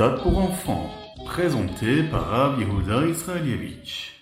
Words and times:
Ritat 0.00 0.22
pour 0.22 0.38
enfants, 0.38 0.90
présenté 1.26 2.04
par 2.04 2.28
Rav 2.28 2.60
Israelievich. 2.60 4.12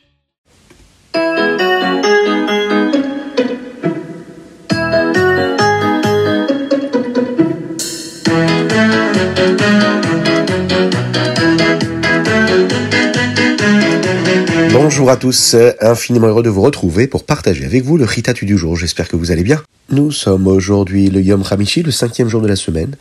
Bonjour 14.73 15.11
à 15.11 15.17
tous, 15.17 15.57
infiniment 15.81 16.29
heureux 16.29 16.43
de 16.43 16.49
vous 16.49 16.63
retrouver 16.63 17.07
pour 17.07 17.25
partager 17.25 17.67
avec 17.67 17.85
vous 17.85 17.99
le 17.99 18.05
Ritatu 18.05 18.47
du 18.47 18.57
jour. 18.57 18.77
J'espère 18.77 19.09
que 19.09 19.17
vous 19.17 19.31
allez 19.31 19.43
bien. 19.43 19.61
Nous 19.91 20.11
sommes 20.11 20.47
aujourd'hui 20.47 21.11
le 21.11 21.21
Yom 21.21 21.43
Hamishi, 21.51 21.83
le 21.83 21.91
cinquième 21.91 22.29
jour 22.29 22.41
de 22.41 22.49
la 22.49 22.57
semaine, 22.57 22.97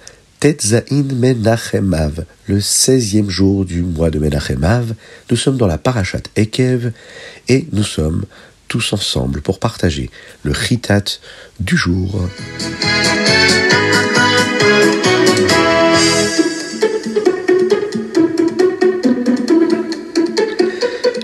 Menachemav, 0.45 2.23
le 2.45 2.61
seizième 2.61 3.31
jour 3.31 3.65
du 3.65 3.81
mois 3.81 4.11
de 4.11 4.19
Menachemav. 4.19 4.93
Nous 5.31 5.37
sommes 5.37 5.57
dans 5.57 5.65
la 5.65 5.79
Parashat 5.79 6.21
Ekev 6.35 6.91
et 7.47 7.65
nous 7.71 7.81
sommes 7.81 8.25
tous 8.67 8.93
ensemble 8.93 9.41
pour 9.41 9.57
partager 9.57 10.11
le 10.43 10.51
Ritat 10.51 11.03
du 11.59 11.75
jour. 11.75 12.29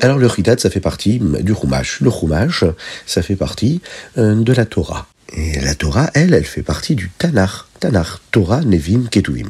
Alors 0.01 0.17
le 0.17 0.25
Ritat, 0.25 0.57
ça 0.57 0.71
fait 0.71 0.79
partie 0.79 1.19
du 1.19 1.53
Chumash. 1.53 2.01
Le 2.01 2.09
Chumash, 2.09 2.63
ça 3.05 3.21
fait 3.21 3.35
partie 3.35 3.81
euh, 4.17 4.33
de 4.33 4.51
la 4.51 4.65
Torah. 4.65 5.10
Et 5.33 5.59
la 5.59 5.75
Torah, 5.75 6.09
elle, 6.13 6.33
elle 6.33 6.45
fait 6.45 6.63
partie 6.63 6.95
du 6.95 7.09
Tanakh. 7.17 7.65
Tanakh, 7.79 8.19
Torah, 8.31 8.61
Nevim, 8.61 9.07
Ketuvim. 9.09 9.49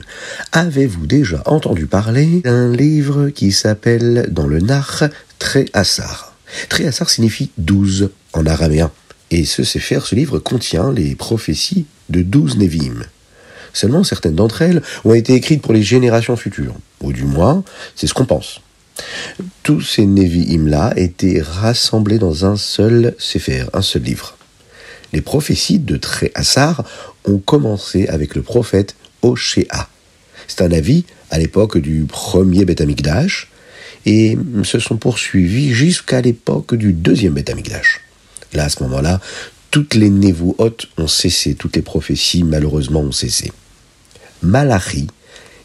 Avez-vous 0.51 1.05
déjà 1.05 1.41
entendu 1.45 1.85
parler 1.85 2.41
d'un 2.41 2.71
livre 2.71 3.29
qui 3.29 3.51
s'appelle 3.51 4.27
dans 4.31 4.47
le 4.47 4.59
Nach 4.59 5.03
Tréassar 5.39 6.35
Tréassar 6.69 7.09
signifie 7.09 7.51
douze 7.57 8.11
en 8.33 8.45
araméen. 8.45 8.91
Et 9.31 9.45
ce 9.45 9.63
faire 9.63 10.05
ce 10.05 10.15
livre 10.15 10.39
contient 10.39 10.91
les 10.91 11.15
prophéties 11.15 11.85
de 12.09 12.21
douze 12.21 12.57
Nevim. 12.57 13.03
Seulement 13.73 14.03
certaines 14.03 14.35
d'entre 14.35 14.61
elles 14.61 14.81
ont 15.05 15.13
été 15.13 15.33
écrites 15.33 15.61
pour 15.61 15.73
les 15.73 15.83
générations 15.83 16.35
futures. 16.35 16.75
Ou 17.01 17.13
du 17.13 17.23
moins, 17.23 17.63
c'est 17.95 18.07
ce 18.07 18.13
qu'on 18.13 18.25
pense. 18.25 18.61
Tous 19.63 19.81
ces 19.81 20.05
Nevi'im-là 20.05 20.93
étaient 20.95 21.41
rassemblés 21.41 22.19
dans 22.19 22.45
un 22.45 22.57
seul 22.57 23.15
Sefer, 23.17 23.65
un 23.73 23.81
seul 23.81 24.03
livre. 24.03 24.37
Les 25.13 25.21
prophéties 25.21 25.79
de 25.79 25.97
Tréhassar 25.97 26.83
ont 27.25 27.37
commencé 27.37 28.07
avec 28.07 28.35
le 28.35 28.41
prophète 28.41 28.95
Oshéa. 29.21 29.89
C'est 30.47 30.61
un 30.61 30.71
avis 30.71 31.05
à 31.29 31.37
l'époque 31.37 31.77
du 31.77 32.05
premier 32.05 32.65
Beth 32.65 32.83
et 34.05 34.37
se 34.63 34.79
sont 34.79 34.97
poursuivis 34.97 35.73
jusqu'à 35.73 36.21
l'époque 36.21 36.75
du 36.75 36.93
deuxième 36.93 37.33
Beth. 37.33 37.51
Là, 38.53 38.65
à 38.65 38.69
ce 38.69 38.83
moment-là, 38.83 39.21
toutes 39.69 39.95
les 39.95 40.09
Nevuot 40.09 40.57
ont 40.97 41.07
cessé, 41.07 41.55
toutes 41.55 41.75
les 41.75 41.81
prophéties 41.81 42.43
malheureusement 42.43 43.01
ont 43.01 43.11
cessé. 43.11 43.51
Malachi 44.41 45.07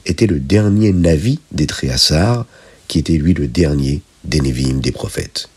était 0.04 0.26
le 0.26 0.38
dernier 0.38 0.92
Navi 0.92 1.40
des 1.50 1.66
Tréhassar, 1.66 2.46
qui 2.86 3.00
était 3.00 3.16
lui 3.16 3.34
le 3.34 3.48
dernier 3.48 4.02
des 4.24 4.40
Nevi'im, 4.40 4.80
des 4.80 4.92
prophètes. 4.92 5.48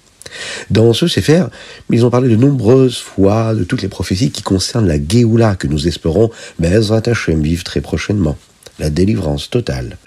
Dans 0.69 0.93
ce 0.93 1.07
Sefer, 1.07 1.45
ils 1.89 2.05
ont 2.05 2.09
parlé 2.09 2.29
de 2.29 2.35
nombreuses 2.35 2.97
fois 2.97 3.53
de 3.53 3.63
toutes 3.63 3.81
les 3.81 3.87
prophéties 3.87 4.31
qui 4.31 4.41
concernent 4.41 4.87
la 4.87 4.97
Géoula 4.97 5.55
que 5.55 5.67
nous 5.67 5.87
espérons, 5.87 6.29
Bezrat 6.59 7.03
Hashem, 7.05 7.41
vivre 7.41 7.63
très 7.63 7.81
prochainement, 7.81 8.37
la 8.79 8.89
délivrance 8.89 9.49
totale. 9.49 9.97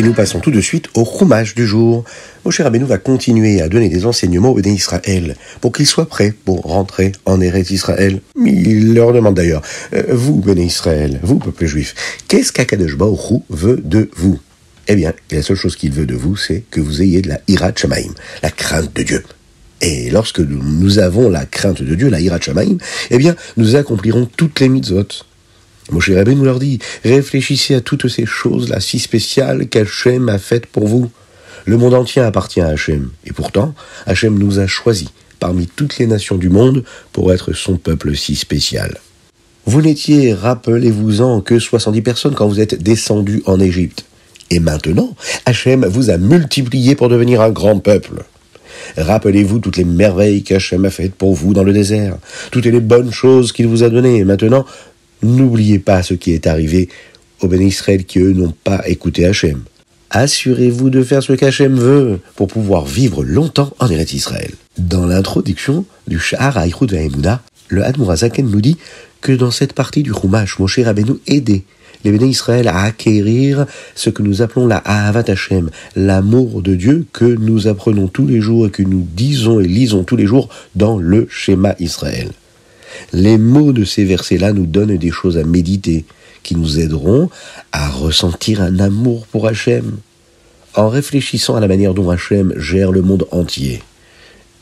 Et 0.00 0.02
nous 0.02 0.14
passons 0.14 0.40
tout 0.40 0.50
de 0.50 0.62
suite 0.62 0.86
au 0.94 1.04
Chumash 1.04 1.54
du 1.54 1.66
jour. 1.66 2.04
Moshe 2.46 2.62
Rabbeinu 2.62 2.86
va 2.86 2.96
continuer 2.96 3.60
à 3.60 3.68
donner 3.68 3.90
des 3.90 4.06
enseignements 4.06 4.48
au 4.48 4.54
Béné 4.54 4.72
Israël 4.72 5.36
pour 5.60 5.72
qu'ils 5.72 5.86
soient 5.86 6.08
prêts 6.08 6.32
pour 6.46 6.62
rentrer 6.62 7.12
en 7.26 7.38
Eretz 7.42 7.70
Israël. 7.70 8.22
Il 8.42 8.94
leur 8.94 9.12
demande 9.12 9.34
d'ailleurs, 9.34 9.60
euh, 9.92 10.04
vous 10.08 10.36
Béné 10.36 10.64
Israël, 10.64 11.20
vous 11.22 11.38
peuple 11.38 11.66
juif, 11.66 11.94
qu'est-ce 12.28 12.50
qu'Akadosh 12.50 12.96
Baruch 12.96 13.42
veut 13.50 13.78
de 13.84 14.08
vous? 14.16 14.40
Eh 14.88 14.96
bien, 14.96 15.12
la 15.32 15.42
seule 15.42 15.58
chose 15.58 15.76
qu'il 15.76 15.92
veut 15.92 16.06
de 16.06 16.14
vous, 16.14 16.34
c'est 16.34 16.64
que 16.70 16.80
vous 16.80 17.02
ayez 17.02 17.20
de 17.20 17.28
la 17.28 17.40
Hirat 17.46 17.72
Shamaim, 17.76 18.14
la 18.42 18.50
crainte 18.50 18.96
de 18.96 19.02
Dieu. 19.02 19.22
Et 19.82 20.08
lorsque 20.08 20.40
nous 20.40 20.98
avons 20.98 21.28
la 21.28 21.44
crainte 21.44 21.82
de 21.82 21.94
Dieu, 21.94 22.08
la 22.08 22.20
Hirat 22.20 22.40
Shamaim, 22.40 22.78
eh 23.10 23.18
bien, 23.18 23.36
nous 23.58 23.76
accomplirons 23.76 24.26
toutes 24.34 24.60
les 24.60 24.70
mitzvot. 24.70 25.08
Moshe 25.90 26.10
nous 26.10 26.44
leur 26.44 26.58
dit, 26.58 26.78
réfléchissez 27.04 27.74
à 27.74 27.80
toutes 27.80 28.08
ces 28.08 28.26
choses-là 28.26 28.80
si 28.80 28.98
spéciales 28.98 29.68
qu'Hachem 29.68 30.28
a 30.28 30.38
faites 30.38 30.66
pour 30.66 30.86
vous. 30.86 31.10
Le 31.66 31.76
monde 31.76 31.94
entier 31.94 32.22
appartient 32.22 32.60
à 32.60 32.68
Hachem, 32.68 33.10
et 33.24 33.32
pourtant, 33.32 33.74
Hachem 34.06 34.38
nous 34.38 34.58
a 34.58 34.66
choisis 34.66 35.08
parmi 35.38 35.66
toutes 35.66 35.98
les 35.98 36.06
nations 36.06 36.36
du 36.36 36.50
monde 36.50 36.84
pour 37.12 37.32
être 37.32 37.52
son 37.52 37.76
peuple 37.76 38.14
si 38.16 38.36
spécial. 38.36 38.98
Vous 39.66 39.82
n'étiez, 39.82 40.32
rappelez-vous-en, 40.32 41.40
que 41.40 41.58
70 41.58 42.02
personnes 42.02 42.34
quand 42.34 42.48
vous 42.48 42.60
êtes 42.60 42.82
descendus 42.82 43.42
en 43.46 43.60
Égypte. 43.60 44.04
Et 44.50 44.58
maintenant, 44.58 45.14
Hachem 45.46 45.84
vous 45.86 46.10
a 46.10 46.18
multiplié 46.18 46.94
pour 46.94 47.08
devenir 47.08 47.40
un 47.40 47.50
grand 47.50 47.78
peuple. 47.78 48.24
Rappelez-vous 48.96 49.58
toutes 49.60 49.76
les 49.76 49.84
merveilles 49.84 50.42
qu'Hachem 50.42 50.84
a 50.84 50.90
faites 50.90 51.14
pour 51.14 51.34
vous 51.34 51.54
dans 51.54 51.62
le 51.62 51.72
désert, 51.72 52.16
toutes 52.50 52.66
les 52.66 52.80
bonnes 52.80 53.12
choses 53.12 53.52
qu'il 53.52 53.66
vous 53.66 53.82
a 53.82 53.90
données. 53.90 54.18
Et 54.18 54.24
maintenant, 54.24 54.66
N'oubliez 55.22 55.78
pas 55.78 56.02
ce 56.02 56.14
qui 56.14 56.32
est 56.32 56.46
arrivé 56.46 56.88
aux 57.40 57.48
bénis 57.48 57.68
Israël 57.68 58.04
qui, 58.04 58.18
eux, 58.18 58.32
n'ont 58.32 58.54
pas 58.64 58.82
écouté 58.86 59.26
Hachem. 59.26 59.62
Assurez-vous 60.10 60.90
de 60.90 61.02
faire 61.02 61.22
ce 61.22 61.32
qu'Hachem 61.34 61.78
veut 61.78 62.18
pour 62.34 62.48
pouvoir 62.48 62.84
vivre 62.84 63.22
longtemps 63.22 63.72
en 63.78 63.88
Eretz 63.88 64.12
Israël. 64.12 64.50
Dans 64.76 65.06
l'introduction 65.06 65.84
du 66.08 66.18
Shahar 66.18 66.58
Haïchoud 66.58 66.92
Haïmouna, 66.92 67.42
le 67.68 67.84
Hadmourazaken 67.84 68.50
nous 68.50 68.60
dit 68.60 68.76
que 69.20 69.32
dans 69.32 69.52
cette 69.52 69.72
partie 69.72 70.02
du 70.02 70.12
Chumash, 70.12 70.58
Moshe 70.58 70.80
Rabbeinu 70.80 71.14
aidait 71.28 71.62
les 72.04 72.10
bénis 72.10 72.30
Israël 72.30 72.66
à 72.66 72.82
acquérir 72.82 73.66
ce 73.94 74.10
que 74.10 74.22
nous 74.22 74.42
appelons 74.42 74.66
la 74.66 74.78
Ahavat 74.78 75.30
Hashem, 75.30 75.70
l'amour 75.94 76.62
de 76.62 76.74
Dieu 76.74 77.06
que 77.12 77.24
nous 77.24 77.68
apprenons 77.68 78.08
tous 78.08 78.26
les 78.26 78.40
jours 78.40 78.66
et 78.66 78.70
que 78.70 78.82
nous 78.82 79.06
disons 79.14 79.60
et 79.60 79.68
lisons 79.68 80.02
tous 80.02 80.16
les 80.16 80.26
jours 80.26 80.48
dans 80.74 80.98
le 80.98 81.28
schéma 81.30 81.74
Israël. 81.78 82.30
Les 83.12 83.38
mots 83.38 83.72
de 83.72 83.84
ces 83.84 84.04
versets-là 84.04 84.52
nous 84.52 84.66
donnent 84.66 84.96
des 84.96 85.10
choses 85.10 85.38
à 85.38 85.44
méditer, 85.44 86.04
qui 86.42 86.56
nous 86.56 86.78
aideront 86.78 87.30
à 87.72 87.88
ressentir 87.88 88.62
un 88.62 88.78
amour 88.78 89.26
pour 89.26 89.46
Hachem, 89.46 89.98
en 90.74 90.88
réfléchissant 90.88 91.56
à 91.56 91.60
la 91.60 91.68
manière 91.68 91.94
dont 91.94 92.10
Hachem 92.10 92.54
gère 92.56 92.92
le 92.92 93.02
monde 93.02 93.26
entier, 93.30 93.82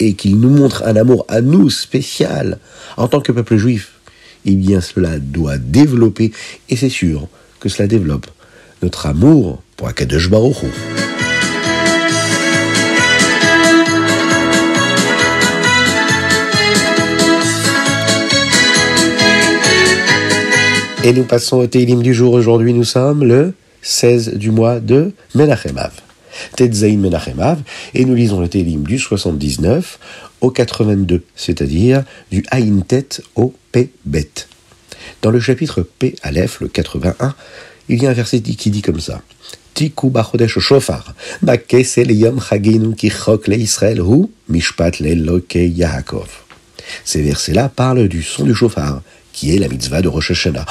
et 0.00 0.14
qu'il 0.14 0.38
nous 0.40 0.50
montre 0.50 0.82
un 0.84 0.96
amour 0.96 1.24
à 1.28 1.40
nous 1.40 1.70
spécial 1.70 2.58
en 2.96 3.08
tant 3.08 3.20
que 3.20 3.32
peuple 3.32 3.56
juif. 3.56 3.92
Eh 4.44 4.54
bien, 4.54 4.80
cela 4.80 5.18
doit 5.18 5.58
développer, 5.58 6.32
et 6.68 6.76
c'est 6.76 6.88
sûr 6.88 7.28
que 7.60 7.68
cela 7.68 7.88
développe 7.88 8.26
notre 8.82 9.06
amour 9.06 9.62
pour 9.76 9.88
Akadosh 9.88 10.30
Baruch. 10.30 10.56
Et 21.08 21.14
nous 21.14 21.24
passons 21.24 21.56
au 21.56 21.66
Teilim 21.66 22.02
du 22.02 22.12
jour. 22.12 22.34
Aujourd'hui, 22.34 22.74
nous 22.74 22.84
sommes 22.84 23.24
le 23.24 23.54
16 23.80 24.34
du 24.34 24.50
mois 24.50 24.78
de 24.78 25.12
Menachemav. 25.34 25.92
Tetzain 26.54 26.98
Menachemav. 26.98 27.62
Et 27.94 28.04
nous 28.04 28.14
lisons 28.14 28.42
le 28.42 28.48
Teilim 28.48 28.82
du 28.82 28.98
79 28.98 29.98
au 30.42 30.50
82, 30.50 31.22
c'est-à-dire 31.34 32.04
du 32.30 32.44
Aïn 32.50 32.82
Tet 32.86 33.22
au 33.36 33.54
P 33.72 33.90
Bet. 34.04 34.28
Dans 35.22 35.30
le 35.30 35.40
chapitre 35.40 35.80
P 35.80 36.14
Aleph, 36.22 36.60
le 36.60 36.68
81, 36.68 37.34
il 37.88 38.02
y 38.02 38.06
a 38.06 38.10
un 38.10 38.12
verset 38.12 38.40
qui 38.42 38.68
dit 38.68 38.82
comme 38.82 39.00
ça. 39.00 39.22
Tiku 39.72 40.10
bachodesh 40.10 40.58
shofar, 40.58 41.14
yom 41.40 42.38
chaginu 42.38 42.94
ki 42.94 43.08
chok 43.08 43.48
le 43.48 43.56
hu, 44.02 44.26
mishpat 44.50 45.00
le 45.00 45.42
Yaakov. 45.54 46.28
Ces 47.06 47.22
versets-là 47.22 47.70
parlent 47.70 48.08
du 48.08 48.22
son 48.22 48.44
du 48.44 48.54
chauffard, 48.54 49.00
qui 49.32 49.54
est 49.54 49.58
la 49.58 49.68
mitzvah 49.68 50.02
de 50.02 50.08
Rosh 50.08 50.32
Hashanah. 50.32 50.66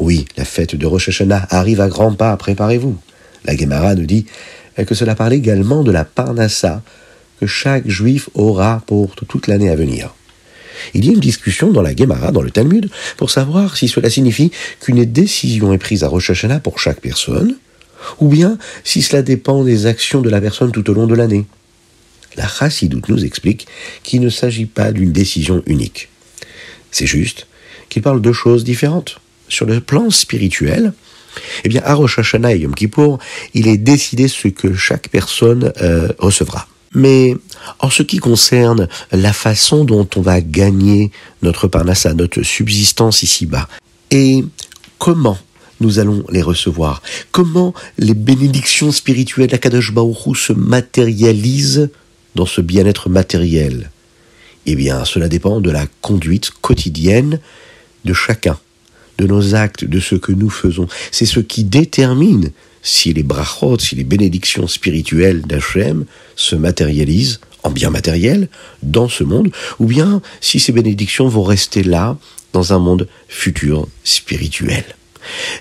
Oui, 0.00 0.24
la 0.38 0.46
fête 0.46 0.76
de 0.76 0.86
Rosh 0.86 1.10
Hashanah 1.10 1.46
arrive 1.50 1.82
à 1.82 1.88
grands 1.88 2.14
pas, 2.14 2.34
préparez-vous. 2.38 2.96
La 3.44 3.54
Gemara 3.54 3.94
nous 3.94 4.06
dit 4.06 4.24
que 4.74 4.94
cela 4.94 5.14
parle 5.14 5.34
également 5.34 5.82
de 5.82 5.92
la 5.92 6.06
parnassa 6.06 6.82
que 7.38 7.46
chaque 7.46 7.86
juif 7.86 8.30
aura 8.32 8.82
pour 8.86 9.14
toute 9.14 9.46
l'année 9.46 9.68
à 9.68 9.76
venir? 9.76 10.14
Il 10.94 11.04
y 11.04 11.10
a 11.10 11.12
une 11.12 11.20
discussion 11.20 11.70
dans 11.70 11.82
la 11.82 11.94
Gemara, 11.94 12.32
dans 12.32 12.40
le 12.40 12.50
Talmud, 12.50 12.88
pour 13.18 13.30
savoir 13.30 13.76
si 13.76 13.88
cela 13.88 14.08
signifie 14.08 14.50
qu'une 14.80 15.04
décision 15.04 15.74
est 15.74 15.78
prise 15.78 16.02
à 16.02 16.08
Rosh 16.08 16.30
Hashanah 16.30 16.60
pour 16.60 16.78
chaque 16.78 17.02
personne, 17.02 17.58
ou 18.20 18.28
bien 18.28 18.56
si 18.84 19.02
cela 19.02 19.20
dépend 19.20 19.64
des 19.64 19.84
actions 19.84 20.22
de 20.22 20.30
la 20.30 20.40
personne 20.40 20.72
tout 20.72 20.88
au 20.88 20.94
long 20.94 21.06
de 21.06 21.14
l'année. 21.14 21.44
La 22.38 22.48
Chassidoute 22.48 23.10
nous 23.10 23.22
explique 23.22 23.66
qu'il 24.02 24.22
ne 24.22 24.30
s'agit 24.30 24.64
pas 24.64 24.92
d'une 24.92 25.12
décision 25.12 25.62
unique. 25.66 26.08
C'est 26.90 27.06
juste 27.06 27.48
qu'il 27.90 28.00
parle 28.00 28.22
de 28.22 28.32
choses 28.32 28.64
différentes. 28.64 29.20
Sur 29.50 29.66
le 29.66 29.80
plan 29.80 30.10
spirituel, 30.10 30.94
eh 31.64 31.68
bien, 31.68 31.82
à 31.84 31.94
Rosh 31.94 32.18
Hashanah 32.18 32.54
et 32.54 32.60
Yom 32.60 32.74
Kippour, 32.74 33.18
il 33.52 33.68
est 33.68 33.76
décidé 33.76 34.28
ce 34.28 34.48
que 34.48 34.74
chaque 34.74 35.08
personne 35.08 35.72
euh, 35.82 36.08
recevra. 36.18 36.66
Mais 36.94 37.36
en 37.78 37.90
ce 37.90 38.02
qui 38.02 38.18
concerne 38.18 38.88
la 39.12 39.32
façon 39.32 39.84
dont 39.84 40.08
on 40.16 40.20
va 40.22 40.40
gagner 40.40 41.10
notre 41.42 41.68
parnassa, 41.68 42.14
notre 42.14 42.42
subsistance 42.42 43.22
ici-bas, 43.22 43.68
et 44.10 44.44
comment 44.98 45.38
nous 45.80 45.98
allons 45.98 46.24
les 46.30 46.42
recevoir, 46.42 47.02
comment 47.32 47.74
les 47.98 48.14
bénédictions 48.14 48.92
spirituelles 48.92 49.48
d'Akadosh 49.48 49.92
Baruch 49.92 50.36
se 50.36 50.52
matérialisent 50.52 51.90
dans 52.34 52.46
ce 52.46 52.60
bien-être 52.60 53.08
matériel, 53.08 53.90
eh 54.66 54.74
bien, 54.76 55.04
cela 55.04 55.28
dépend 55.28 55.60
de 55.60 55.70
la 55.70 55.86
conduite 56.02 56.50
quotidienne 56.60 57.40
de 58.04 58.12
chacun, 58.12 58.58
de 59.20 59.26
nos 59.26 59.54
actes, 59.54 59.84
de 59.84 60.00
ce 60.00 60.16
que 60.16 60.32
nous 60.32 60.50
faisons. 60.50 60.88
C'est 61.10 61.26
ce 61.26 61.40
qui 61.40 61.64
détermine 61.64 62.50
si 62.82 63.12
les 63.12 63.22
brachot, 63.22 63.78
si 63.78 63.94
les 63.94 64.04
bénédictions 64.04 64.66
spirituelles 64.66 65.42
d'Hachem 65.42 66.06
se 66.34 66.56
matérialisent 66.56 67.40
en 67.62 67.70
bien 67.70 67.90
matériel 67.90 68.48
dans 68.82 69.08
ce 69.08 69.22
monde, 69.22 69.50
ou 69.78 69.86
bien 69.86 70.22
si 70.40 70.58
ces 70.60 70.72
bénédictions 70.72 71.28
vont 71.28 71.42
rester 71.42 71.82
là 71.82 72.16
dans 72.54 72.72
un 72.72 72.78
monde 72.78 73.06
futur 73.28 73.86
spirituel. 74.02 74.84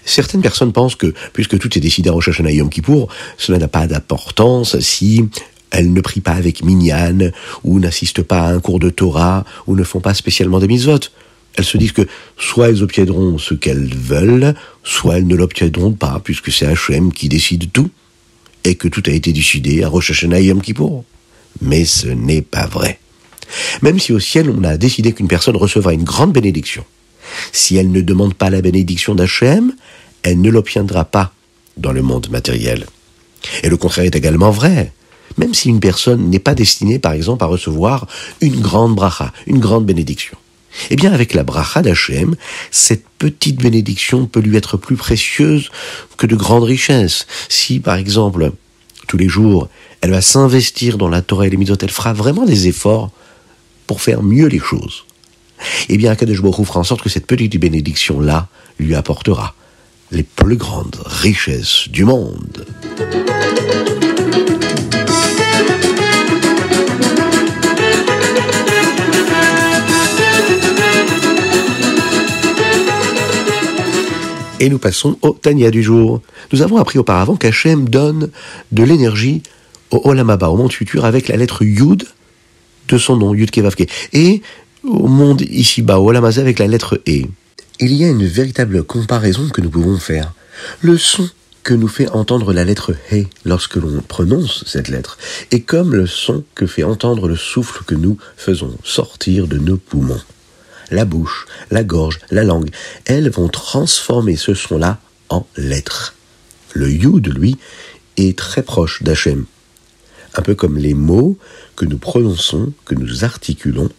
Certaines 0.06 0.42
personnes 0.42 0.72
pensent 0.72 0.96
que, 0.96 1.14
puisque 1.34 1.60
tout 1.60 1.78
est 1.78 1.82
décidé 1.82 2.10
à 2.10 2.14
Rosh 2.14 2.30
Hashanah 2.30 2.52
Kippour, 2.70 3.10
cela 3.38 3.58
n'a 3.58 3.68
pas 3.68 3.86
d'importance 3.86 4.80
si 4.80 5.26
elles 5.72 5.92
ne 5.92 6.02
prient 6.02 6.22
pas 6.22 6.32
avec 6.32 6.64
minyan, 6.64 7.32
ou 7.66 7.80
n'assistent 7.80 8.24
pas 8.24 8.42
à 8.42 8.54
un 8.54 8.60
cours 8.62 8.80
de 8.80 8.90
Torah, 8.90 9.44
ou 9.68 9.76
ne 9.76 9.84
font 9.84 10.00
pas 10.00 10.14
spécialement 10.14 10.60
des 10.60 10.68
mitzvot. 10.68 11.00
Elles 11.60 11.66
se 11.66 11.78
disent 11.78 11.92
que 11.92 12.08
soit 12.38 12.70
elles 12.70 12.84
obtiendront 12.84 13.38
ce 13.38 13.54
qu'elles 13.54 13.94
veulent, 13.94 14.56
soit 14.86 15.18
elles 15.18 15.28
ne 15.28 15.36
l'obtiendront 15.36 15.92
pas, 15.92 16.22
puisque 16.24 16.54
c'est 16.54 16.66
Hachem 16.66 17.12
qui 17.12 17.28
décide 17.28 17.70
tout, 17.74 17.90
et 18.64 18.76
que 18.76 18.88
tout 18.88 19.04
a 19.08 19.12
été 19.12 19.34
décidé 19.34 19.84
à 19.84 19.90
Rosh 19.90 20.12
Hashanah 20.12 20.40
Yom 20.40 20.62
Kippour. 20.62 21.04
Mais 21.60 21.84
ce 21.84 22.08
n'est 22.08 22.42
pas 22.42 22.66
vrai. 22.66 23.02
Même 23.82 24.00
si 24.00 24.14
au 24.14 24.22
ciel 24.22 24.50
on 24.50 24.64
a 24.64 24.78
décidé 24.78 25.12
qu'une 25.12 25.28
personne 25.28 25.58
recevra 25.58 25.92
une 25.94 26.06
grande 26.06 26.32
bénédiction, 26.32 26.86
si 27.52 27.76
elle 27.76 27.92
ne 27.92 28.00
demande 28.00 28.36
pas 28.36 28.50
la 28.50 28.62
bénédiction 28.62 29.14
d'Hachem, 29.14 29.74
elle 30.24 30.40
ne 30.40 30.50
l'obtiendra 30.50 31.04
pas 31.04 31.34
dans 31.76 31.92
le 31.92 32.02
monde 32.02 32.30
matériel. 32.30 32.86
Et 33.64 33.70
le 33.70 33.76
contraire 33.76 34.06
est 34.06 34.16
également 34.16 34.52
vrai. 34.52 34.94
Même 35.38 35.54
si 35.54 35.68
une 35.68 35.82
personne 35.82 36.30
n'est 36.30 36.40
pas 36.40 36.56
destinée, 36.56 37.00
par 37.00 37.12
exemple, 37.12 37.44
à 37.44 37.48
recevoir 37.48 38.08
une 38.40 38.62
grande 38.62 38.96
bracha, 38.96 39.34
une 39.46 39.60
grande 39.60 39.86
bénédiction. 39.86 40.38
Eh 40.90 40.96
bien, 40.96 41.12
avec 41.12 41.34
la 41.34 41.44
bracha 41.44 41.82
d'Hachem, 41.82 42.36
cette 42.72 43.06
petite 43.18 43.62
bénédiction 43.62 44.26
peut 44.26 44.40
lui 44.40 44.58
être 44.58 44.78
plus 44.78 44.96
précieuse 44.96 45.70
que 46.18 46.28
de 46.28 46.36
grandes 46.36 46.64
richesses. 46.64 47.28
Si, 47.50 47.80
par 47.80 47.96
exemple, 47.96 48.52
tous 49.08 49.18
les 49.18 49.30
jours, 49.30 49.70
elle 50.02 50.12
va 50.12 50.22
s'investir 50.22 50.98
dans 50.98 51.10
la 51.10 51.22
Torah 51.22 51.48
et 51.48 51.50
les 51.50 51.58
mitzvot, 51.58 51.78
elle 51.82 51.90
fera 51.90 52.14
vraiment 52.14 52.46
des 52.46 52.68
efforts 52.68 53.12
pour 53.88 54.02
faire 54.02 54.22
mieux 54.22 54.48
les 54.48 54.60
choses. 54.60 55.06
Eh 55.90 55.98
bien, 55.98 56.12
Akadosh 56.12 56.42
Baruch 56.42 56.66
fera 56.66 56.80
en 56.80 56.84
sorte 56.84 57.02
que 57.02 57.10
cette 57.10 57.26
petite 57.26 57.58
bénédiction-là 57.58 58.48
lui 58.80 58.96
apportera 58.96 59.56
les 60.12 60.24
plus 60.24 60.56
grandes 60.56 60.98
richesses 61.06 61.90
du 61.90 62.06
monde. 62.06 62.66
Et 74.60 74.70
nous 74.70 74.78
passons 74.78 75.18
au 75.22 75.32
Tania 75.32 75.72
du 75.72 75.82
jour. 75.82 76.22
Nous 76.52 76.62
avons 76.62 76.78
appris 76.78 77.00
auparavant 77.00 77.36
qu'Hachem 77.36 77.88
donne 77.88 78.30
de 78.72 78.84
l'énergie 78.84 79.42
au 79.92 80.02
Olamaba, 80.04 80.50
au 80.50 80.58
monde 80.58 80.74
futur, 80.74 81.06
avec 81.06 81.30
la 81.30 81.38
lettre 81.38 81.64
Yud 81.64 82.06
de 82.90 82.98
son 82.98 83.16
nom, 83.16 83.34
Yud 83.34 83.52
Kevavke. 83.52 83.90
Et 84.14 84.42
au 84.84 85.08
monde 85.08 85.42
ici-bas, 85.42 86.00
au 86.00 86.10
Olamazé, 86.10 86.42
avec 86.42 86.60
la 86.60 86.68
lettre 86.68 87.02
E. 87.08 87.24
Il 87.80 87.94
y 87.94 88.04
a 88.04 88.10
une 88.10 88.26
véritable 88.26 88.84
comparaison 88.84 89.48
que 89.48 89.62
nous 89.62 89.70
pouvons 89.70 89.98
faire. 89.98 90.34
Le 90.82 90.98
son 90.98 91.30
que 91.64 91.74
nous 91.74 91.88
fait 91.88 92.10
entendre 92.10 92.52
la 92.52 92.66
lettre 92.66 92.94
He 93.12 93.28
lorsque 93.46 93.76
l'on 93.76 94.02
prononce 94.02 94.64
cette 94.66 94.88
lettre 94.88 95.18
est 95.52 95.60
comme 95.60 95.94
le 95.94 96.08
son 96.08 96.44
que 96.56 96.66
fait 96.66 96.84
entendre 96.84 97.28
le 97.28 97.36
souffle 97.36 97.84
que 97.86 97.96
nous 97.96 98.18
faisons 98.38 98.76
sortir 98.84 99.48
de 99.48 99.58
nos 99.58 99.78
poumons 99.78 100.22
la 100.92 101.06
bouche, 101.06 101.46
la 101.72 101.84
gorge, 101.84 102.20
la 102.32 102.44
langue, 102.44 102.70
elles 103.06 103.30
vont 103.30 103.48
transformer 103.48 104.36
ce 104.36 104.54
son-là 104.54 105.00
en 105.30 105.46
lettres. 105.58 106.16
Le 106.74 106.90
Yud, 106.90 107.28
lui, 107.28 107.58
est 108.18 108.38
très 108.38 108.64
proche 108.64 109.04
d'Hachem. 109.04 109.46
Un 110.36 110.42
peu 110.42 110.56
comme 110.56 110.78
les 110.78 110.94
mots 110.94 111.38
que 111.76 111.86
nous 111.86 111.98
prononçons, 111.98 112.74
que 112.86 112.96
nous 112.96 113.24
articulons, 113.24 113.90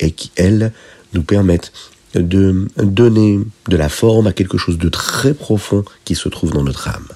et 0.00 0.12
qui, 0.12 0.30
elles, 0.36 0.72
nous 1.12 1.22
permettent 1.22 1.72
de 2.14 2.66
donner 2.76 3.40
de 3.68 3.76
la 3.76 3.88
forme 3.88 4.26
à 4.26 4.32
quelque 4.32 4.58
chose 4.58 4.78
de 4.78 4.88
très 4.88 5.34
profond 5.34 5.84
qui 6.04 6.14
se 6.14 6.28
trouve 6.28 6.52
dans 6.52 6.62
notre 6.62 6.88
âme. 6.88 7.08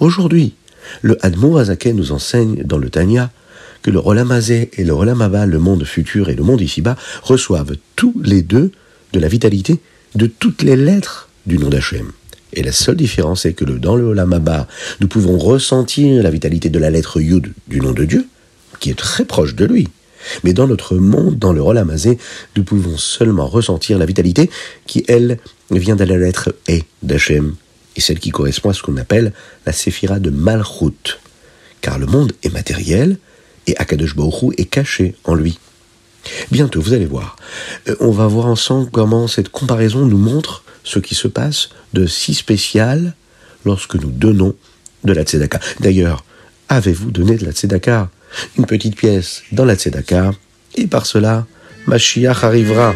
Aujourd'hui, 0.00 0.54
le 1.02 1.24
Admon 1.24 1.56
Azaken 1.56 1.96
nous 1.96 2.12
enseigne 2.12 2.62
dans 2.64 2.78
le 2.78 2.90
Tanya 2.90 3.30
que 3.84 3.90
le 3.90 3.98
Rolamazé 3.98 4.70
et 4.78 4.82
le 4.82 4.94
Rolamaba, 4.94 5.44
le 5.44 5.58
monde 5.58 5.84
futur 5.84 6.30
et 6.30 6.34
le 6.34 6.42
monde 6.42 6.62
ici-bas, 6.62 6.96
reçoivent 7.22 7.76
tous 7.96 8.14
les 8.24 8.40
deux 8.40 8.72
de 9.12 9.20
la 9.20 9.28
vitalité 9.28 9.78
de 10.14 10.26
toutes 10.26 10.62
les 10.62 10.74
lettres 10.74 11.28
du 11.46 11.58
nom 11.58 11.68
d'Hachem. 11.68 12.10
Et 12.54 12.62
la 12.62 12.72
seule 12.72 12.96
différence 12.96 13.44
est 13.44 13.52
que 13.52 13.64
dans 13.64 13.94
le 13.94 14.04
Olamaba, 14.04 14.66
nous 15.00 15.06
pouvons 15.06 15.36
ressentir 15.36 16.22
la 16.22 16.30
vitalité 16.30 16.70
de 16.70 16.78
la 16.78 16.88
lettre 16.88 17.20
Yud 17.20 17.52
du 17.68 17.80
nom 17.80 17.92
de 17.92 18.06
Dieu, 18.06 18.26
qui 18.80 18.88
est 18.88 18.98
très 18.98 19.26
proche 19.26 19.54
de 19.54 19.66
lui. 19.66 19.88
Mais 20.44 20.54
dans 20.54 20.66
notre 20.66 20.96
monde, 20.96 21.38
dans 21.38 21.52
le 21.52 21.60
Rolamazé, 21.60 22.16
nous 22.56 22.64
pouvons 22.64 22.96
seulement 22.96 23.48
ressentir 23.48 23.98
la 23.98 24.06
vitalité 24.06 24.48
qui, 24.86 25.04
elle, 25.08 25.38
vient 25.70 25.96
de 25.96 26.04
la 26.04 26.16
lettre 26.16 26.54
E 26.70 26.80
d'Hachem, 27.02 27.54
et 27.96 28.00
celle 28.00 28.18
qui 28.18 28.30
correspond 28.30 28.70
à 28.70 28.72
ce 28.72 28.82
qu'on 28.82 28.96
appelle 28.96 29.34
la 29.66 29.72
séphira 29.72 30.20
de 30.20 30.30
Malchut. 30.30 31.18
Car 31.82 31.98
le 31.98 32.06
monde 32.06 32.32
est 32.42 32.52
matériel, 32.52 33.18
et 33.66 33.76
Akadosh 33.76 34.16
Baruch 34.16 34.54
est 34.58 34.64
caché 34.64 35.14
en 35.24 35.34
lui. 35.34 35.58
Bientôt, 36.50 36.80
vous 36.80 36.92
allez 36.92 37.06
voir. 37.06 37.36
Euh, 37.88 37.96
on 38.00 38.10
va 38.10 38.26
voir 38.26 38.46
ensemble 38.46 38.90
comment 38.90 39.26
cette 39.28 39.50
comparaison 39.50 40.06
nous 40.06 40.18
montre 40.18 40.64
ce 40.82 40.98
qui 40.98 41.14
se 41.14 41.28
passe 41.28 41.70
de 41.92 42.06
si 42.06 42.34
spécial 42.34 43.14
lorsque 43.64 43.94
nous 43.94 44.10
donnons 44.10 44.54
de 45.04 45.12
la 45.12 45.22
tzedaka. 45.22 45.60
D'ailleurs, 45.80 46.24
avez-vous 46.68 47.10
donné 47.10 47.36
de 47.36 47.44
la 47.44 47.52
tzedaka? 47.52 48.10
Une 48.58 48.66
petite 48.66 48.96
pièce 48.96 49.42
dans 49.52 49.64
la 49.64 49.76
tzedaka, 49.76 50.32
et 50.74 50.86
par 50.86 51.06
cela, 51.06 51.46
Mashiach 51.86 52.42
arrivera. 52.42 52.94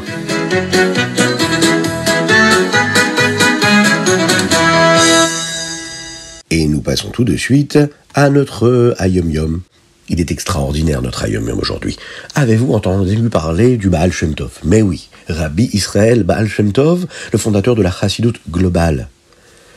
Et 6.51 6.67
nous 6.67 6.81
passons 6.81 7.11
tout 7.11 7.25
de 7.25 7.37
suite 7.37 7.79
à 8.15 8.31
notre 8.31 8.97
Ayom 8.99 9.31
Yom. 9.31 9.61
Il 10.11 10.21
est 10.21 10.31
extraordinaire 10.31 11.03
notre 11.03 11.25
Ayom 11.25 11.49
aujourd'hui. 11.59 11.99
Avez-vous 12.35 12.73
entendu 12.73 13.29
parler 13.29 13.77
du 13.77 13.91
Baal 13.91 14.11
Shem 14.11 14.35
Tov? 14.35 14.53
Mais 14.65 14.81
oui, 14.81 15.11
Rabbi 15.29 15.69
Israël 15.75 16.23
Baal 16.23 16.49
Shem 16.49 16.73
Tov, 16.73 17.07
le 17.31 17.39
fondateur 17.39 17.75
de 17.75 17.83
la 17.83 17.91
Chassidoute 17.91 18.41
globale. 18.51 19.09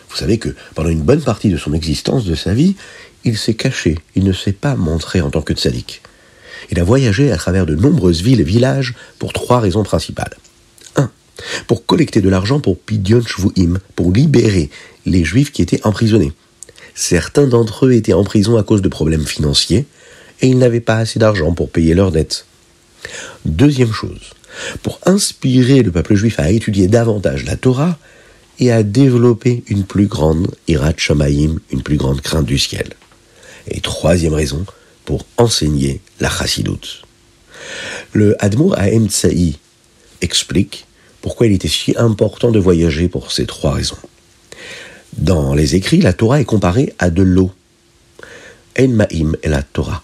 Vous 0.10 0.16
savez 0.16 0.38
que 0.38 0.56
pendant 0.74 0.90
une 0.90 1.02
bonne 1.02 1.22
partie 1.22 1.50
de 1.50 1.58
son 1.58 1.74
existence, 1.74 2.24
de 2.24 2.36
sa 2.36 2.54
vie, 2.54 2.76
il 3.26 3.38
s'est 3.38 3.56
caché, 3.56 3.98
il 4.16 4.24
ne 4.24 4.32
s'est 4.32 4.54
pas 4.54 4.76
montré 4.76 5.20
en 5.20 5.30
tant 5.30 5.42
que 5.42 5.54
tzaddik. 5.54 6.02
Il 6.70 6.80
a 6.80 6.84
voyagé 6.84 7.32
à 7.32 7.38
travers 7.38 7.66
de 7.66 7.76
nombreuses 7.76 8.22
villes 8.22 8.40
et 8.40 8.46
villages 8.46 8.94
pour 9.20 9.34
trois 9.34 9.60
raisons 9.60 9.84
principales. 9.84 10.38
1. 10.96 11.12
Pour 11.68 11.86
collecter 11.86 12.22
de 12.22 12.30
l'argent 12.30 12.62
pour 12.62 12.80
Pidyon 12.80 13.22
Shvuim, 13.22 13.80
pour 13.98 14.14
libérer 14.14 14.70
les 15.06 15.26
juifs 15.26 15.52
qui 15.52 15.62
étaient 15.62 15.86
emprisonnés. 15.86 16.32
Certains 16.96 17.48
d'entre 17.48 17.88
eux 17.88 17.94
étaient 17.94 18.14
en 18.14 18.24
prison 18.24 18.58
à 18.58 18.64
cause 18.64 18.82
de 18.82 18.90
problèmes 18.90 19.26
financiers, 19.26 19.86
et 20.42 20.48
ils 20.48 20.58
n'avaient 20.58 20.82
pas 20.82 20.98
assez 20.98 21.20
d'argent 21.20 21.54
pour 21.54 21.70
payer 21.70 21.94
leurs 21.94 22.12
dettes. 22.12 22.46
Deuxième 23.46 23.92
chose, 23.92 24.34
pour 24.84 25.00
inspirer 25.06 25.84
le 25.84 25.92
peuple 25.92 26.16
juif 26.16 26.40
à 26.40 26.52
étudier 26.52 26.88
davantage 26.88 27.46
la 27.46 27.56
Torah 27.56 27.98
et 28.60 28.72
à 28.72 28.84
développer 28.84 29.64
une 29.68 29.84
plus 29.84 30.08
grande 30.08 30.54
irat 30.68 30.94
shamaim, 30.98 31.58
une 31.72 31.84
plus 31.84 31.98
grande 31.98 32.22
crainte 32.22 32.46
du 32.46 32.58
ciel. 32.58 32.90
Et 33.68 33.82
troisième 33.82 34.34
raison, 34.34 34.66
pour 35.06 35.26
enseigner 35.38 36.02
la 36.20 36.30
chassidoute. 36.30 37.04
Le 38.14 38.36
Admour 38.44 38.78
Ahem 38.78 39.08
Tsaï 39.10 39.58
explique 40.22 40.86
pourquoi 41.22 41.48
il 41.48 41.54
était 41.54 41.68
si 41.68 41.94
important 41.98 42.52
de 42.52 42.60
voyager 42.60 43.08
pour 43.08 43.32
ces 43.32 43.46
trois 43.46 43.74
raisons. 43.74 43.98
Dans 45.18 45.54
les 45.54 45.76
écrits, 45.76 46.02
la 46.02 46.14
Torah 46.14 46.42
est 46.42 46.46
comparée 46.46 46.94
à 47.00 47.10
de 47.10 47.22
l'eau. 47.22 47.52
En 48.80 48.88
Ma'im 48.88 49.34
est 49.44 49.50
la 49.50 49.62
Torah 49.62 50.04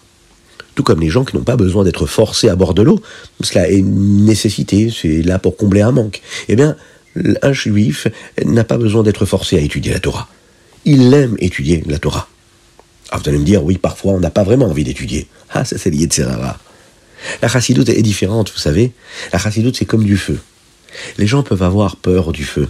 tout 0.77 0.84
comme 0.84 1.01
les 1.01 1.10
gens 1.10 1.25
qui 1.25 1.36
n'ont 1.36 1.43
pas 1.43 1.55
besoin 1.55 1.84
d'être 1.84 2.05
forcés 2.05 2.50
à 2.50 2.55
bord 2.55 2.75
de 2.75 2.84
l'eau, 2.84 3.01
cela 3.41 3.67
est 3.67 3.77
une 3.77 4.25
nécessité, 4.25 4.93
c'est 4.96 5.24
là 5.24 5.39
pour 5.39 5.57
combler 5.57 5.81
un 5.81 5.91
manque. 5.91 6.22
Eh 6.50 6.55
bien, 6.55 6.75
un 7.41 7.51
juif 7.51 8.07
n'a 8.46 8.63
pas 8.63 8.77
besoin 8.77 9.01
d'être 9.01 9.25
forcé 9.25 9.57
à 9.57 9.60
étudier 9.60 9.91
la 9.91 10.00
Torah. 10.00 10.29
Il 10.86 11.12
aime 11.15 11.36
étudier 11.39 11.84
la 11.88 11.98
Torah. 11.98 12.29
Ah, 13.10 13.17
vous 13.17 13.27
allez 13.27 13.39
me 13.39 13.43
dire, 13.43 13.63
oui, 13.63 13.79
parfois 13.79 14.13
on 14.13 14.19
n'a 14.19 14.29
pas 14.29 14.43
vraiment 14.43 14.67
envie 14.67 14.84
d'étudier. 14.84 15.25
Ah, 15.50 15.65
ça 15.65 15.79
c'est 15.79 15.89
lié 15.89 16.05
de 16.05 16.13
Serara. 16.13 16.60
La 17.41 17.48
chassidoute 17.48 17.89
est 17.89 18.03
différente, 18.03 18.51
vous 18.53 18.60
savez. 18.60 18.91
La 19.34 19.39
chassidoute, 19.39 19.77
c'est 19.77 19.86
comme 19.86 20.03
du 20.03 20.15
feu. 20.15 20.38
Les 21.17 21.25
gens 21.25 21.41
peuvent 21.41 21.63
avoir 21.63 21.96
peur 21.96 22.31
du 22.31 22.43
feu. 22.43 22.69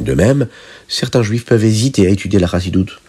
De 0.00 0.14
même, 0.14 0.48
certains 0.88 1.22
juifs 1.22 1.44
peuvent 1.44 1.64
hésiter 1.64 2.08
à 2.08 2.10
étudier 2.10 2.40
la 2.40 2.48
chassidoute. 2.48 3.00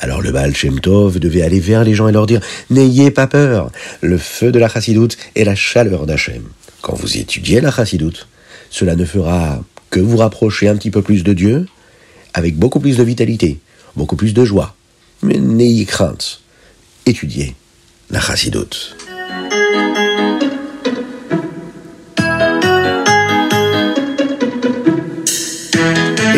Alors 0.00 0.22
le 0.22 0.30
Baal 0.30 0.54
Shem 0.54 0.80
Tov 0.80 1.18
devait 1.18 1.42
aller 1.42 1.60
vers 1.60 1.84
les 1.84 1.94
gens 1.94 2.08
et 2.08 2.12
leur 2.12 2.26
dire 2.26 2.40
N'ayez 2.70 3.10
pas 3.10 3.26
peur, 3.26 3.70
le 4.00 4.18
feu 4.18 4.52
de 4.52 4.58
la 4.58 4.68
chassidoute 4.68 5.16
est 5.34 5.44
la 5.44 5.54
chaleur 5.54 6.06
d'Hachem. 6.06 6.42
Quand 6.82 6.94
vous 6.94 7.16
étudiez 7.16 7.60
la 7.60 7.72
chassidoute, 7.72 8.28
cela 8.70 8.94
ne 8.94 9.04
fera 9.04 9.62
que 9.90 10.00
vous 10.00 10.18
rapprocher 10.18 10.68
un 10.68 10.76
petit 10.76 10.90
peu 10.90 11.02
plus 11.02 11.24
de 11.24 11.32
Dieu, 11.32 11.66
avec 12.34 12.56
beaucoup 12.56 12.80
plus 12.80 12.96
de 12.96 13.02
vitalité, 13.02 13.58
beaucoup 13.96 14.16
plus 14.16 14.34
de 14.34 14.44
joie. 14.44 14.76
Mais 15.22 15.38
n'ayez 15.38 15.84
crainte, 15.84 16.40
étudiez 17.06 17.54
la 18.10 18.20
chassidoute. 18.20 18.97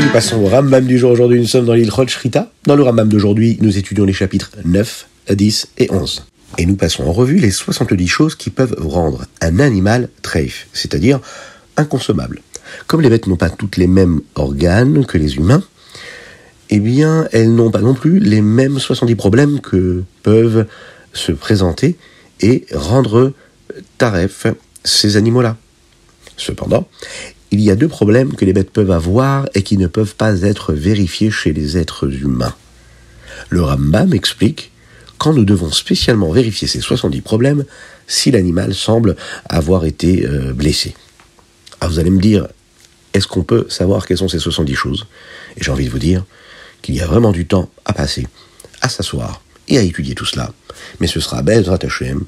Nous 0.01 0.09
passons 0.13 0.39
au 0.43 0.47
Rambam 0.47 0.87
du 0.87 0.97
jour. 0.97 1.11
Aujourd'hui, 1.11 1.39
nous 1.39 1.47
sommes 1.47 1.67
dans 1.67 1.75
l'île 1.75 1.93
Shrita. 2.09 2.51
Dans 2.65 2.75
le 2.75 2.83
Rambam 2.83 3.07
d'aujourd'hui, 3.07 3.59
nous 3.61 3.77
étudions 3.77 4.07
les 4.07 4.15
chapitres 4.15 4.51
9, 4.65 5.07
10 5.29 5.69
et 5.77 5.93
11. 5.93 6.25
Et 6.57 6.65
nous 6.65 6.77
passons 6.77 7.05
en 7.05 7.13
revue 7.13 7.37
les 7.37 7.51
70 7.51 8.09
choses 8.09 8.35
qui 8.35 8.49
peuvent 8.49 8.75
rendre 8.79 9.27
un 9.43 9.59
animal 9.59 10.09
treif, 10.23 10.69
c'est-à-dire 10.73 11.21
inconsommable. 11.77 12.41
Comme 12.87 13.03
les 13.03 13.11
bêtes 13.11 13.27
n'ont 13.27 13.37
pas 13.37 13.51
toutes 13.51 13.77
les 13.77 13.87
mêmes 13.87 14.23
organes 14.37 15.05
que 15.05 15.19
les 15.19 15.37
humains, 15.37 15.63
eh 16.71 16.81
bien, 16.81 17.29
elles 17.33 17.55
n'ont 17.55 17.71
pas 17.71 17.83
non 17.83 17.93
plus 17.93 18.21
les 18.21 18.41
mêmes 18.41 18.79
70 18.79 19.15
problèmes 19.17 19.61
que 19.61 20.03
peuvent 20.23 20.67
se 21.13 21.33
présenter 21.33 21.99
et 22.41 22.65
rendre 22.73 23.35
taref 23.99 24.47
ces 24.83 25.19
animaux-là. 25.19 25.59
Cependant, 26.39 26.89
il 27.51 27.61
y 27.61 27.71
a 27.71 27.77
deux 27.77 27.89
problèmes 27.89 28.35
que 28.35 28.45
les 28.45 28.53
bêtes 28.53 28.71
peuvent 28.71 28.91
avoir 28.91 29.49
et 29.55 29.63
qui 29.63 29.77
ne 29.77 29.87
peuvent 29.87 30.15
pas 30.15 30.43
être 30.43 30.73
vérifiés 30.73 31.31
chez 31.31 31.53
les 31.53 31.77
êtres 31.77 32.13
humains. 32.13 32.55
Le 33.49 33.63
Rambam 33.63 34.15
explique 34.15 34.71
quand 35.19 35.33
nous 35.33 35.45
devons 35.45 35.71
spécialement 35.71 36.31
vérifier 36.31 36.69
ces 36.69 36.81
70 36.81 37.21
problèmes 37.21 37.65
si 38.07 38.31
l'animal 38.31 38.75
semble 38.75 39.17
avoir 39.49 39.85
été 39.85 40.27
euh, 40.27 40.53
blessé. 40.53 40.95
Alors 41.81 41.89
ah, 41.91 41.95
vous 41.95 41.99
allez 41.99 42.11
me 42.11 42.21
dire, 42.21 42.49
est-ce 43.13 43.27
qu'on 43.27 43.43
peut 43.43 43.67
savoir 43.69 44.07
quelles 44.07 44.19
sont 44.19 44.29
ces 44.29 44.39
70 44.39 44.75
choses? 44.75 45.07
Et 45.57 45.65
j'ai 45.65 45.71
envie 45.71 45.87
de 45.87 45.91
vous 45.91 45.99
dire 45.99 46.25
qu'il 46.83 46.95
y 46.95 47.01
a 47.01 47.07
vraiment 47.07 47.33
du 47.33 47.47
temps 47.47 47.69
à 47.85 47.93
passer, 47.93 48.27
à 48.81 48.89
s'asseoir 48.89 49.43
et 49.69 49.79
à 49.79 49.83
étudier 49.83 50.15
tout 50.15 50.27
cela. 50.27 50.53
Mais 51.01 51.07
ce 51.07 51.21
sera 51.21 51.43
Bezrat 51.43 51.79
Hashem 51.83 52.25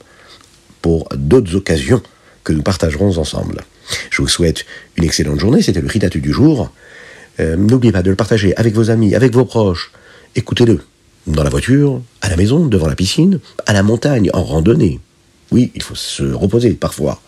pour 0.80 1.08
d'autres 1.14 1.54
occasions 1.54 2.02
que 2.44 2.52
nous 2.52 2.62
partagerons 2.62 3.18
ensemble. 3.18 3.62
Je 4.10 4.22
vous 4.22 4.28
souhaite 4.28 4.64
une 4.96 5.04
excellente 5.04 5.40
journée, 5.40 5.62
c'était 5.62 5.80
le 5.80 5.88
Ritat 5.88 6.08
du 6.08 6.32
jour. 6.32 6.70
Euh, 7.40 7.56
n'oubliez 7.56 7.92
pas 7.92 8.02
de 8.02 8.10
le 8.10 8.16
partager 8.16 8.54
avec 8.56 8.74
vos 8.74 8.90
amis, 8.90 9.14
avec 9.14 9.32
vos 9.32 9.44
proches. 9.44 9.92
Écoutez-le. 10.34 10.80
Dans 11.26 11.44
la 11.44 11.50
voiture, 11.50 12.02
à 12.20 12.28
la 12.28 12.36
maison, 12.36 12.66
devant 12.66 12.88
la 12.88 12.96
piscine, 12.96 13.38
à 13.66 13.72
la 13.72 13.84
montagne, 13.84 14.28
en 14.32 14.42
randonnée. 14.42 14.98
Oui, 15.52 15.70
il 15.74 15.82
faut 15.82 15.94
se 15.94 16.24
reposer 16.24 16.72
parfois. 16.72 17.20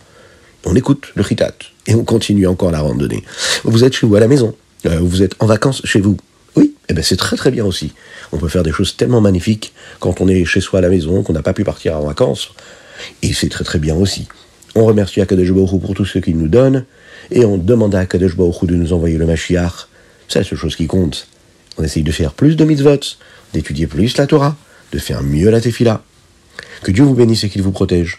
On 0.65 0.75
écoute 0.75 1.13
le 1.15 1.23
Ritat 1.23 1.55
et 1.87 1.95
on 1.95 2.05
continue 2.05 2.47
encore 2.47 2.71
la 2.71 2.81
randonnée. 2.81 3.23
Vous 3.65 3.85
êtes 3.85 3.93
chez 3.93 4.07
vous 4.07 4.17
à 4.17 4.21
la 4.21 4.27
maison, 4.27 4.57
euh, 4.87 4.99
vous 5.01 5.23
êtes 5.23 5.37
en 5.39 5.47
vacances 5.47 5.83
chez 5.85 6.01
vous. 6.01 6.17
Oui, 6.57 6.75
eh 6.89 6.95
ben 6.95 7.05
c'est 7.05 7.17
très 7.17 7.37
très 7.37 7.51
bien 7.51 7.65
aussi. 7.65 7.93
On 8.33 8.39
peut 8.39 8.49
faire 8.49 8.63
des 8.63 8.73
choses 8.73 8.97
tellement 8.97 9.21
magnifiques 9.21 9.75
quand 10.01 10.21
on 10.21 10.29
est 10.29 10.45
chez 10.45 10.61
soi 10.61 10.81
à 10.81 10.83
la 10.83 10.89
maison, 10.89 11.23
qu'on 11.23 11.33
n'a 11.33 11.43
pas 11.43 11.53
pu 11.53 11.65
partir 11.65 11.97
en 11.97 12.07
vacances. 12.07 12.51
Et 13.23 13.33
c'est 13.33 13.49
très 13.49 13.65
très 13.65 13.79
bien 13.79 13.95
aussi. 13.95 14.27
On 14.75 14.85
remercie 14.85 15.21
Akadosh 15.21 15.53
Baruch 15.53 15.81
pour 15.81 15.95
tout 15.95 16.05
ce 16.05 16.19
qu'il 16.19 16.37
nous 16.37 16.49
donne, 16.49 16.85
et 17.31 17.45
on 17.45 17.59
demande 17.59 17.95
à 17.95 18.01
Akadosh 18.01 18.37
Baruch 18.37 18.65
de 18.65 18.75
nous 18.75 18.93
envoyer 18.93 19.19
le 19.19 19.27
Mashiach. 19.27 19.89
C'est 20.29 20.41
la 20.41 20.45
seule 20.45 20.59
chose 20.59 20.77
qui 20.77 20.87
compte. 20.87 21.29
On 21.79 21.85
essaye 21.85 22.03
de 22.03 22.13
faire 22.13 22.33
plus 22.33 22.57
de 22.57 22.65
mitzvot, 22.65 23.01
d'étudier 23.53 23.87
plus 23.87 24.17
la 24.17 24.27
Torah, 24.27 24.57
de 24.93 24.99
faire 24.99 25.23
mieux 25.23 25.51
la 25.51 25.61
tefila. 25.61 26.03
Que 26.83 26.91
Dieu 26.91 27.05
vous 27.05 27.15
bénisse 27.15 27.45
et 27.45 27.49
qu'il 27.49 27.63
vous 27.63 27.73
protège. 27.73 28.19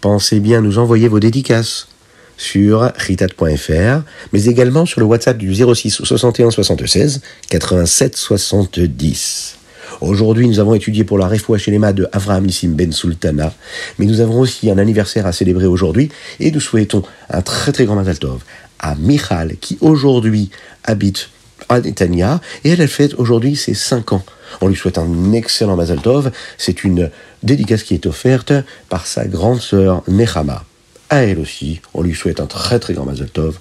Pensez 0.00 0.40
bien 0.40 0.60
nous 0.60 0.78
envoyer 0.78 1.08
vos 1.08 1.20
dédicaces 1.20 1.88
sur 2.36 2.92
ritat.fr, 2.96 4.02
mais 4.32 4.44
également 4.44 4.86
sur 4.86 5.00
le 5.00 5.06
WhatsApp 5.06 5.38
du 5.38 5.54
06 5.54 5.90
61 5.90 6.50
76 6.50 7.22
87 7.48 8.16
70. 8.16 9.56
Aujourd'hui, 10.02 10.46
nous 10.46 10.60
avons 10.60 10.74
étudié 10.74 11.04
pour 11.04 11.16
la 11.16 11.26
Refoua 11.26 11.56
Shelema 11.56 11.92
de 11.94 12.06
Avraham 12.12 12.44
Nissim 12.44 12.74
Ben 12.74 12.92
Sultana, 12.92 13.54
mais 13.98 14.04
nous 14.04 14.20
avons 14.20 14.40
aussi 14.40 14.70
un 14.70 14.76
anniversaire 14.76 15.26
à 15.26 15.32
célébrer 15.32 15.66
aujourd'hui, 15.66 16.10
et 16.38 16.50
nous 16.50 16.60
souhaitons 16.60 17.02
un 17.30 17.40
très 17.40 17.72
très 17.72 17.86
grand 17.86 17.96
Mazal 17.96 18.18
Tov 18.18 18.42
à 18.78 18.94
Michal, 18.94 19.56
qui 19.58 19.78
aujourd'hui 19.80 20.50
habite 20.84 21.30
à 21.70 21.80
Netanya, 21.80 22.42
et 22.64 22.70
elle, 22.70 22.82
elle 22.82 22.88
fête 22.88 23.14
aujourd'hui 23.14 23.56
ses 23.56 23.72
5 23.72 24.12
ans. 24.12 24.24
On 24.60 24.68
lui 24.68 24.76
souhaite 24.76 24.98
un 24.98 25.32
excellent 25.32 25.76
Mazal 25.76 26.00
Tov. 26.02 26.30
C'est 26.58 26.84
une 26.84 27.10
dédicace 27.42 27.82
qui 27.82 27.94
est 27.94 28.06
offerte 28.06 28.52
par 28.90 29.06
sa 29.06 29.26
grande 29.26 29.60
sœur 29.62 30.02
Nechama. 30.08 30.64
À 31.08 31.22
elle 31.22 31.38
aussi, 31.38 31.80
on 31.94 32.02
lui 32.02 32.14
souhaite 32.14 32.40
un 32.40 32.46
très 32.46 32.78
très 32.78 32.92
grand 32.92 33.06
Mazal 33.06 33.30
Tov. 33.30 33.58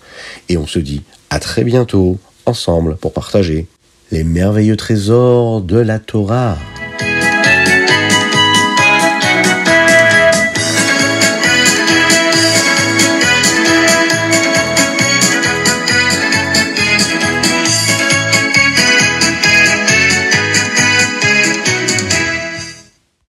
Et 0.49 0.57
on 0.57 0.67
se 0.67 0.79
dit 0.79 1.03
à 1.29 1.39
très 1.39 1.63
bientôt 1.63 2.19
ensemble 2.45 2.97
pour 2.97 3.13
partager 3.13 3.67
les 4.15 4.23
merveilleux 4.23 4.77
trésors 4.77 5.59
de 5.59 5.77
la 5.77 5.99
Torah. 5.99 6.57